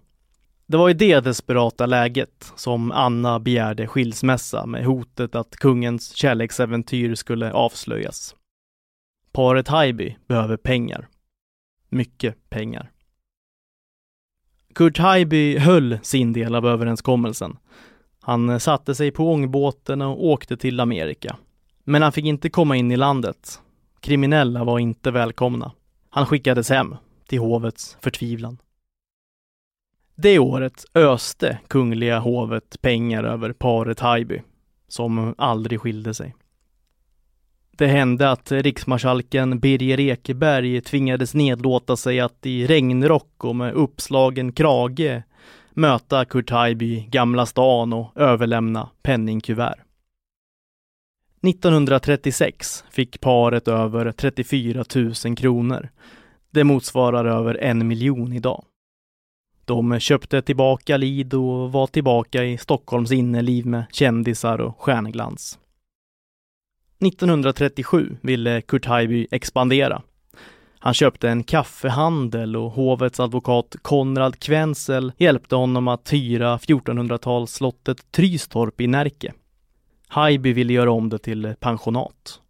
Det 0.66 0.76
var 0.76 0.90
i 0.90 0.94
det 0.94 1.20
desperata 1.20 1.86
läget 1.86 2.52
som 2.56 2.92
Anna 2.92 3.40
begärde 3.40 3.86
skilsmässa 3.86 4.66
med 4.66 4.84
hotet 4.84 5.34
att 5.34 5.56
kungens 5.56 6.14
kärleksäventyr 6.14 7.14
skulle 7.14 7.52
avslöjas. 7.52 8.34
Paret 9.32 9.68
Haijby 9.68 10.16
behöver 10.26 10.56
pengar. 10.56 11.08
Mycket 11.88 12.50
pengar. 12.50 12.90
Kurt 14.74 14.98
Haijby 14.98 15.58
höll 15.58 15.98
sin 16.02 16.32
del 16.32 16.54
av 16.54 16.66
överenskommelsen. 16.66 17.56
Han 18.20 18.48
eh, 18.48 18.58
satte 18.58 18.94
sig 18.94 19.10
på 19.10 19.32
ångbåten 19.32 20.02
och 20.02 20.24
åkte 20.24 20.56
till 20.56 20.80
Amerika. 20.80 21.36
Men 21.84 22.02
han 22.02 22.12
fick 22.12 22.24
inte 22.24 22.50
komma 22.50 22.76
in 22.76 22.90
i 22.90 22.96
landet. 22.96 23.60
Kriminella 24.00 24.64
var 24.64 24.78
inte 24.78 25.10
välkomna. 25.10 25.72
Han 26.10 26.26
skickades 26.26 26.70
hem, 26.70 26.96
till 27.28 27.38
hovets 27.38 27.96
förtvivlan. 28.00 28.58
Det 30.14 30.38
året 30.38 30.84
öste 30.94 31.58
kungliga 31.68 32.18
hovet 32.18 32.80
pengar 32.80 33.24
över 33.24 33.52
paret 33.52 34.00
Haijby, 34.00 34.42
som 34.88 35.34
aldrig 35.38 35.80
skilde 35.80 36.14
sig. 36.14 36.34
Det 37.78 37.86
hände 37.86 38.30
att 38.30 38.52
riksmarskalken 38.52 39.58
Birger 39.58 40.00
Ekeberg 40.00 40.80
tvingades 40.80 41.34
nedlåta 41.34 41.96
sig 41.96 42.20
att 42.20 42.46
i 42.46 42.66
regnrock 42.66 43.44
och 43.44 43.56
med 43.56 43.74
uppslagen 43.74 44.52
krage 44.52 45.22
möta 45.70 46.24
Kurtajby, 46.24 46.96
i 46.96 47.06
Gamla 47.10 47.46
stan 47.46 47.92
och 47.92 48.12
överlämna 48.16 48.88
penningkuvert. 49.02 49.78
1936 51.42 52.84
fick 52.90 53.20
paret 53.20 53.68
över 53.68 54.12
34 54.12 54.84
000 55.24 55.36
kronor. 55.36 55.88
Det 56.50 56.64
motsvarar 56.64 57.24
över 57.24 57.54
en 57.54 57.88
miljon 57.88 58.32
idag. 58.32 58.64
De 59.64 60.00
köpte 60.00 60.42
tillbaka 60.42 60.96
Lido 60.96 61.50
och 61.50 61.72
var 61.72 61.86
tillbaka 61.86 62.44
i 62.44 62.58
Stockholms 62.58 63.12
innerliv 63.12 63.66
med 63.66 63.84
kändisar 63.92 64.60
och 64.60 64.80
stjärnglans. 64.80 65.58
1937 67.00 68.16
ville 68.22 68.60
Kurt 68.60 68.86
Haijby 68.86 69.26
expandera. 69.30 70.02
Han 70.78 70.94
köpte 70.94 71.28
en 71.28 71.44
kaffehandel 71.44 72.56
och 72.56 72.70
hovets 72.70 73.20
advokat 73.20 73.76
Konrad 73.82 74.38
Kvensel 74.38 75.12
hjälpte 75.18 75.56
honom 75.56 75.88
att 75.88 76.12
hyra 76.12 76.56
1400-talsslottet 76.56 77.98
Trystorp 78.10 78.80
i 78.80 78.86
Närke. 78.86 79.32
Haijby 80.08 80.52
ville 80.52 80.72
göra 80.72 80.90
om 80.90 81.08
det 81.08 81.18
till 81.18 81.54
pensionat. 81.60 82.40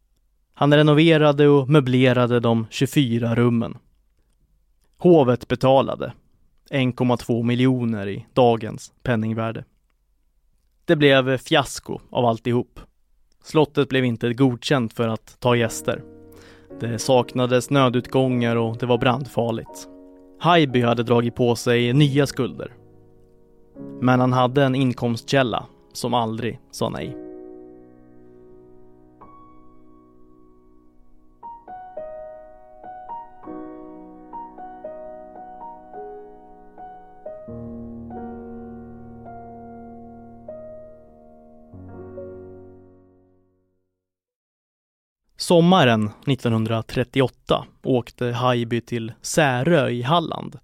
Han 0.55 0.75
renoverade 0.75 1.49
och 1.49 1.69
möblerade 1.69 2.41
de 2.41 2.67
24 2.71 3.35
rummen. 3.35 3.79
Hovet 4.99 5.49
betalade 5.49 6.13
1,2 6.71 7.43
miljoner 7.43 8.09
i 8.09 8.27
dagens 8.33 8.93
penningvärde. 9.03 9.65
Det 10.85 10.97
blev 10.97 11.39
fiasko 11.39 12.01
av 12.11 12.25
alltihop. 12.25 12.81
Slottet 13.49 13.89
blev 13.89 14.05
inte 14.05 14.35
godkänt 14.35 14.93
för 14.93 15.09
att 15.09 15.41
ta 15.41 15.57
gäster. 15.57 16.03
Det 16.81 16.99
saknades 16.99 17.71
nödutgångar 17.71 18.57
och 18.57 18.77
det 18.79 18.87
var 18.87 18.99
brandfarligt. 18.99 19.89
Haijby 20.41 20.83
hade 20.83 21.03
dragit 21.03 21.35
på 21.35 21.57
sig 21.57 21.93
nya 21.93 22.27
skulder. 22.27 22.73
Men 24.01 24.21
han 24.21 24.33
hade 24.33 24.65
en 24.65 24.75
inkomstkälla 24.75 25.67
som 25.93 26.15
aldrig 26.15 26.61
sa 26.71 26.89
nej. 26.89 27.28
Sommaren 45.49 46.11
1938 46.27 47.67
åkte 47.83 48.27
Haijby 48.27 48.81
till 48.81 49.13
Särö 49.23 49.89
i 49.89 50.03
Halland. 50.03 50.59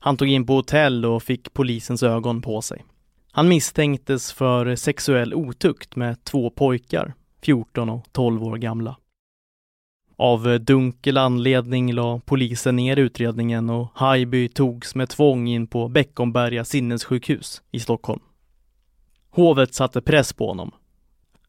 Han 0.00 0.16
tog 0.16 0.28
in 0.28 0.46
på 0.46 0.52
hotell 0.52 1.04
och 1.04 1.22
fick 1.22 1.52
polisens 1.52 2.02
ögon 2.02 2.42
på 2.42 2.62
sig. 2.62 2.84
Han 3.32 3.48
misstänktes 3.48 4.32
för 4.32 4.76
sexuell 4.76 5.34
otukt 5.34 5.96
med 5.96 6.24
två 6.24 6.50
pojkar, 6.50 7.14
14 7.42 7.90
och 7.90 8.06
12 8.12 8.44
år 8.44 8.56
gamla. 8.56 8.96
Av 10.16 10.60
dunkel 10.60 11.16
anledning 11.16 11.92
la 11.92 12.20
polisen 12.24 12.76
ner 12.76 12.96
utredningen 12.96 13.70
och 13.70 13.88
Haijby 13.94 14.48
togs 14.48 14.94
med 14.94 15.08
tvång 15.08 15.48
in 15.48 15.66
på 15.66 15.88
Beckomberga 15.88 16.64
sinnessjukhus 16.64 17.62
i 17.70 17.80
Stockholm. 17.80 18.22
Hovet 19.30 19.74
satte 19.74 20.00
press 20.00 20.32
på 20.32 20.48
honom 20.48 20.72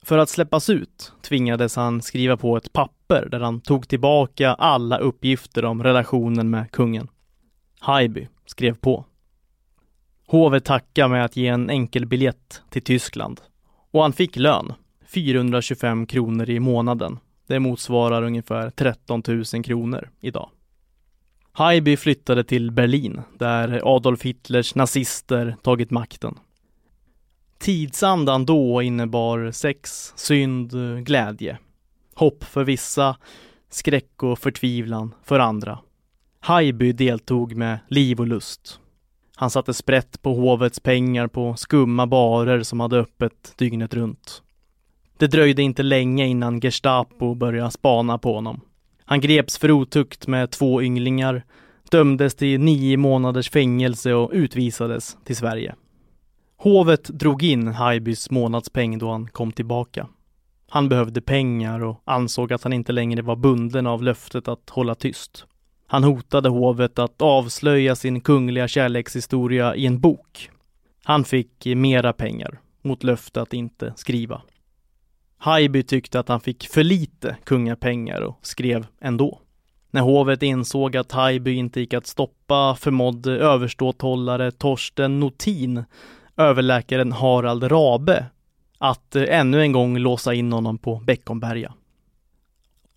för 0.01 0.17
att 0.17 0.29
släppas 0.29 0.69
ut 0.69 1.13
tvingades 1.21 1.75
han 1.75 2.01
skriva 2.01 2.37
på 2.37 2.57
ett 2.57 2.73
papper 2.73 3.27
där 3.31 3.39
han 3.39 3.61
tog 3.61 3.87
tillbaka 3.87 4.53
alla 4.53 4.97
uppgifter 4.97 5.65
om 5.65 5.83
relationen 5.83 6.49
med 6.49 6.71
kungen. 6.71 7.07
Haijby 7.79 8.27
skrev 8.45 8.75
på. 8.75 9.05
Hovet 10.27 10.65
tackade 10.65 11.09
med 11.09 11.25
att 11.25 11.37
ge 11.37 11.47
en 11.47 11.69
enkel 11.69 12.05
biljett 12.05 12.61
till 12.69 12.81
Tyskland. 12.81 13.41
Och 13.91 14.01
han 14.01 14.13
fick 14.13 14.35
lön, 14.35 14.73
425 15.05 16.05
kronor 16.05 16.49
i 16.49 16.59
månaden. 16.59 17.19
Det 17.47 17.59
motsvarar 17.59 18.23
ungefär 18.23 18.69
13 18.69 19.23
000 19.27 19.63
kronor 19.63 20.09
idag. 20.19 20.49
Haijby 21.51 21.97
flyttade 21.97 22.43
till 22.43 22.71
Berlin 22.71 23.21
där 23.37 23.95
Adolf 23.95 24.23
Hitlers 24.23 24.75
nazister 24.75 25.55
tagit 25.61 25.91
makten. 25.91 26.39
Tidsandan 27.67 28.45
då 28.45 28.81
innebar 28.81 29.51
sex, 29.51 30.13
synd, 30.15 30.73
glädje. 31.05 31.57
Hopp 32.15 32.43
för 32.43 32.63
vissa, 32.63 33.17
skräck 33.69 34.23
och 34.23 34.39
förtvivlan 34.39 35.13
för 35.23 35.39
andra. 35.39 35.79
Haijby 36.39 36.91
deltog 36.91 37.55
med 37.55 37.79
liv 37.87 38.19
och 38.19 38.27
lust. 38.27 38.79
Han 39.35 39.49
satte 39.49 39.73
sprätt 39.73 40.21
på 40.21 40.33
hovets 40.33 40.79
pengar 40.79 41.27
på 41.27 41.55
skumma 41.55 42.07
barer 42.07 42.63
som 42.63 42.79
hade 42.79 42.97
öppet 42.97 43.53
dygnet 43.57 43.93
runt. 43.93 44.41
Det 45.17 45.27
dröjde 45.27 45.61
inte 45.61 45.83
länge 45.83 46.25
innan 46.25 46.61
Gestapo 46.61 47.35
började 47.35 47.71
spana 47.71 48.17
på 48.17 48.33
honom. 48.33 48.61
Han 49.05 49.21
greps 49.21 49.57
för 49.57 49.71
otukt 49.71 50.27
med 50.27 50.51
två 50.51 50.81
ynglingar, 50.81 51.45
dömdes 51.91 52.35
till 52.35 52.59
nio 52.59 52.97
månaders 52.97 53.49
fängelse 53.49 54.13
och 54.13 54.31
utvisades 54.33 55.17
till 55.23 55.35
Sverige. 55.35 55.75
Hovet 56.67 57.03
drog 57.03 57.43
in 57.43 57.67
Haijbys 57.67 58.29
månadspeng 58.29 58.97
då 58.97 59.11
han 59.11 59.27
kom 59.27 59.51
tillbaka. 59.51 60.07
Han 60.69 60.89
behövde 60.89 61.21
pengar 61.21 61.83
och 61.83 62.01
ansåg 62.05 62.53
att 62.53 62.63
han 62.63 62.73
inte 62.73 62.91
längre 62.91 63.21
var 63.21 63.35
bunden 63.35 63.87
av 63.87 64.03
löftet 64.03 64.47
att 64.47 64.69
hålla 64.69 64.95
tyst. 64.95 65.45
Han 65.87 66.03
hotade 66.03 66.49
hovet 66.49 66.99
att 66.99 67.21
avslöja 67.21 67.95
sin 67.95 68.21
kungliga 68.21 68.67
kärlekshistoria 68.67 69.75
i 69.75 69.85
en 69.85 69.99
bok. 69.99 70.49
Han 71.03 71.23
fick 71.23 71.65
mera 71.65 72.13
pengar 72.13 72.59
mot 72.81 73.03
löfte 73.03 73.41
att 73.41 73.53
inte 73.53 73.93
skriva. 73.95 74.41
Haijby 75.37 75.83
tyckte 75.83 76.19
att 76.19 76.29
han 76.29 76.39
fick 76.39 76.67
för 76.67 76.83
lite 76.83 77.37
kungapengar 77.43 78.21
och 78.21 78.39
skrev 78.41 78.87
ändå. 79.01 79.41
När 79.91 80.01
hovet 80.01 80.43
insåg 80.43 80.97
att 80.97 81.11
Haijby 81.11 81.53
inte 81.53 81.79
gick 81.79 81.93
att 81.93 82.07
stoppa 82.07 82.75
förmådde 82.75 83.31
överståthållare 83.31 84.51
Torsten 84.51 85.19
Notin 85.19 85.83
överläkaren 86.37 87.11
Harald 87.11 87.63
Rabe 87.71 88.25
att 88.77 89.15
eh, 89.15 89.39
ännu 89.39 89.61
en 89.61 89.71
gång 89.71 89.97
låsa 89.97 90.33
in 90.33 90.53
honom 90.53 90.77
på 90.77 90.95
Beckomberga. 90.95 91.73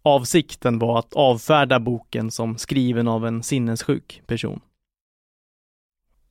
Avsikten 0.02 0.78
var 0.78 0.98
att 0.98 1.14
avfärda 1.14 1.80
boken 1.80 2.30
som 2.30 2.58
skriven 2.58 3.08
av 3.08 3.26
en 3.26 3.42
sinnessjuk 3.42 4.22
person. 4.26 4.60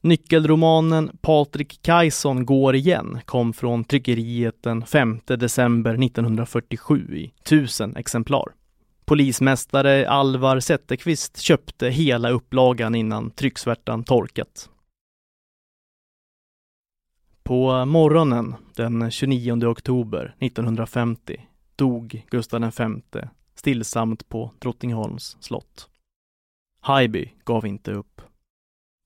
Nyckelromanen 0.01 1.17
Patrik 1.21 1.79
Kajson 1.81 2.45
går 2.45 2.75
igen 2.75 3.19
kom 3.25 3.53
från 3.53 3.83
tryckeriet 3.83 4.63
den 4.63 4.85
5 4.85 5.19
december 5.25 6.03
1947 6.03 7.15
i 7.15 7.33
tusen 7.43 7.95
exemplar. 7.95 8.45
Polismästare 9.05 10.09
Alvar 10.09 10.59
Zetterqvist 10.59 11.39
köpte 11.39 11.89
hela 11.89 12.29
upplagan 12.29 12.95
innan 12.95 13.31
trycksvärtan 13.31 14.03
torkat. 14.03 14.69
På 17.49 17.85
morgonen 17.85 18.55
den 18.75 19.11
29 19.11 19.65
oktober 19.65 20.35
1950 20.39 21.47
dog 21.75 22.25
Gustav 22.29 22.61
V 22.61 23.21
stillsamt 23.55 24.29
på 24.29 24.51
Drottningholms 24.59 25.37
slott. 25.39 25.89
Haijby 26.81 27.31
gav 27.43 27.65
inte 27.65 27.91
upp. 27.91 28.21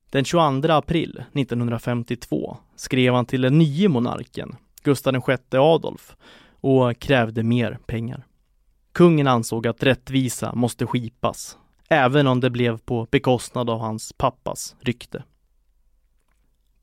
Den 0.10 0.26
22 0.26 0.72
april 0.72 1.24
1952 1.34 2.58
skrev 2.76 3.14
han 3.14 3.26
till 3.26 3.42
den 3.42 3.58
nye 3.58 3.90
monarken, 3.90 4.56
Gustav 4.82 5.14
VI 5.28 5.58
Adolf, 5.58 6.16
och 6.62 7.00
krävde 7.00 7.44
mer 7.44 7.78
pengar. 7.86 8.28
Kungen 8.92 9.28
ansåg 9.28 9.68
att 9.68 9.84
rättvisa 9.84 10.56
måste 10.56 10.86
skipas, 10.86 11.58
även 11.90 12.28
om 12.28 12.40
det 12.40 12.50
blev 12.50 12.78
på 12.78 13.08
bekostnad 13.12 13.70
av 13.70 13.80
hans 13.80 14.14
pappas 14.14 14.76
rykte. 14.80 15.24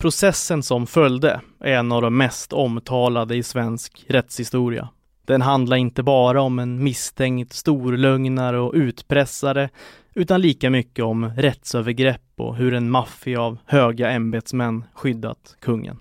Processen 0.00 0.62
som 0.62 0.86
följde 0.86 1.40
är 1.60 1.72
en 1.72 1.92
av 1.92 2.02
de 2.02 2.16
mest 2.16 2.52
omtalade 2.52 3.36
i 3.36 3.42
svensk 3.42 4.04
rättshistoria. 4.08 4.88
Den 5.24 5.42
handlar 5.42 5.76
inte 5.76 6.02
bara 6.02 6.42
om 6.42 6.58
en 6.58 6.84
misstänkt 6.84 7.52
storlögnare 7.52 8.58
och 8.58 8.74
utpressare 8.74 9.68
utan 10.14 10.40
lika 10.40 10.70
mycket 10.70 11.04
om 11.04 11.24
rättsövergrepp 11.36 12.22
och 12.36 12.56
hur 12.56 12.74
en 12.74 12.90
maffia 12.90 13.40
av 13.40 13.58
höga 13.66 14.10
ämbetsmän 14.10 14.84
skyddat 14.94 15.56
kungen. 15.60 15.98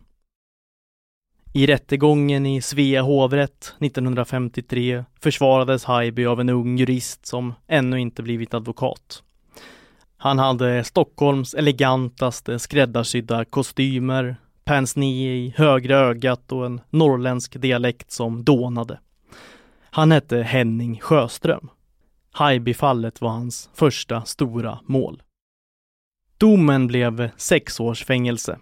I 1.53 1.67
rättegången 1.67 2.45
i 2.45 2.61
Svea 2.61 3.01
hovrätt 3.01 3.73
1953 3.79 5.03
försvarades 5.21 5.83
Haijby 5.83 6.25
av 6.25 6.39
en 6.39 6.49
ung 6.49 6.77
jurist 6.77 7.25
som 7.25 7.53
ännu 7.67 7.99
inte 7.99 8.23
blivit 8.23 8.53
advokat. 8.53 9.23
Han 10.21 10.39
hade 10.39 10.83
Stockholms 10.83 11.53
elegantaste 11.53 12.59
skräddarsydda 12.59 13.45
kostymer, 13.45 14.35
pince 14.65 14.99
i 14.99 15.53
högra 15.57 15.97
ögat 15.97 16.51
och 16.51 16.65
en 16.65 16.81
norrländsk 16.89 17.61
dialekt 17.61 18.11
som 18.11 18.43
dånade. 18.43 18.99
Han 19.81 20.11
hette 20.11 20.37
Henning 20.37 20.99
Sjöström. 20.99 21.69
Haijbyfallet 22.31 23.21
var 23.21 23.29
hans 23.29 23.69
första 23.73 24.21
stora 24.25 24.79
mål. 24.85 25.21
Domen 26.37 26.87
blev 26.87 27.29
sex 27.37 27.79
års 27.79 28.05
fängelse. 28.05 28.59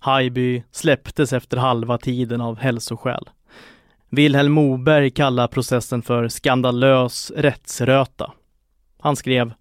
Haijby 0.00 0.62
släpptes 0.70 1.32
efter 1.32 1.56
halva 1.56 1.98
tiden 1.98 2.40
av 2.40 2.58
hälsoskäl. 2.58 3.28
Vilhelm 4.10 4.52
Moberg 4.52 5.10
kallar 5.10 5.48
processen 5.48 6.02
för 6.02 6.28
skandalös 6.28 7.32
rättsröta. 7.36 8.32
Han 8.98 9.16
skrev 9.16 9.52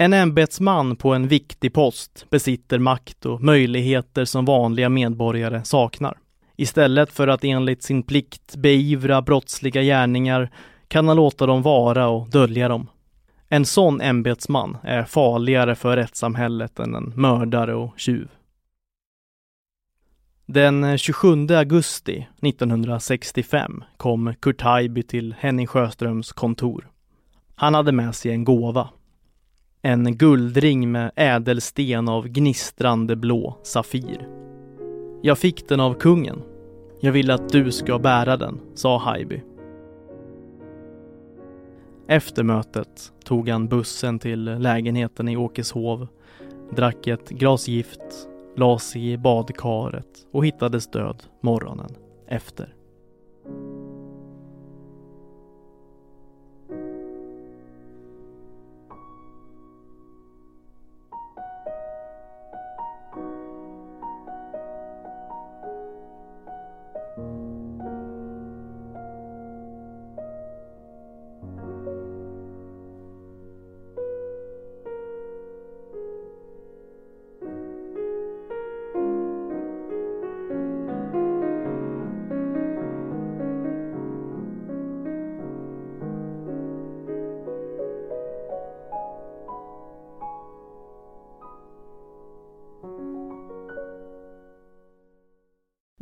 en 0.00 0.12
ämbetsman 0.12 0.96
på 0.96 1.14
en 1.14 1.28
viktig 1.28 1.72
post 1.72 2.26
besitter 2.30 2.78
makt 2.78 3.26
och 3.26 3.42
möjligheter 3.42 4.24
som 4.24 4.44
vanliga 4.44 4.88
medborgare 4.88 5.64
saknar. 5.64 6.18
Istället 6.56 7.12
för 7.12 7.28
att 7.28 7.44
enligt 7.44 7.82
sin 7.82 8.02
plikt 8.02 8.56
beivra 8.56 9.22
brottsliga 9.22 9.82
gärningar 9.82 10.50
kan 10.88 11.08
han 11.08 11.16
låta 11.16 11.46
dem 11.46 11.62
vara 11.62 12.08
och 12.08 12.30
dölja 12.30 12.68
dem. 12.68 12.90
En 13.48 13.64
sån 13.64 14.00
ämbetsman 14.00 14.76
är 14.82 15.04
farligare 15.04 15.74
för 15.74 15.96
rättssamhället 15.96 16.78
än 16.78 16.94
en 16.94 17.12
mördare 17.16 17.74
och 17.74 17.94
tjuv. 17.96 18.28
Den 20.46 20.98
27 20.98 21.46
augusti 21.50 22.26
1965 22.42 23.84
kom 23.96 24.34
Kurt 24.40 24.60
Haijby 24.60 25.02
till 25.02 25.34
Henning 25.38 25.66
Sjöströms 25.66 26.32
kontor. 26.32 26.88
Han 27.54 27.74
hade 27.74 27.92
med 27.92 28.14
sig 28.14 28.30
en 28.30 28.44
gåva. 28.44 28.88
En 29.82 30.16
guldring 30.16 30.92
med 30.92 31.10
ädelsten 31.16 32.08
av 32.08 32.28
gnistrande 32.28 33.16
blå 33.16 33.58
Safir. 33.62 34.28
Jag 35.22 35.38
fick 35.38 35.68
den 35.68 35.80
av 35.80 35.94
kungen. 35.94 36.42
Jag 37.00 37.12
vill 37.12 37.30
att 37.30 37.48
du 37.48 37.72
ska 37.72 37.98
bära 37.98 38.36
den, 38.36 38.60
sa 38.74 38.98
Haijby. 38.98 39.42
Efter 42.08 42.42
mötet 42.42 43.12
tog 43.24 43.48
han 43.48 43.68
bussen 43.68 44.18
till 44.18 44.44
lägenheten 44.44 45.28
i 45.28 45.36
Åkeshov, 45.36 46.08
drack 46.76 47.06
ett 47.06 47.28
glas 47.28 47.68
gift, 47.68 48.28
la 48.56 48.78
sig 48.78 49.12
i 49.12 49.18
badkaret 49.18 50.26
och 50.32 50.46
hittades 50.46 50.90
död 50.90 51.22
morgonen 51.40 51.94
efter. 52.28 52.74